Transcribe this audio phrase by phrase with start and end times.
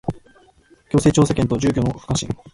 [0.89, 2.27] 行政調査権と住居の不可侵